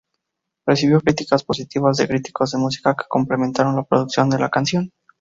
[0.67, 4.89] Recibió críticas positivas de críticos de música que complementaron la producción de la canción.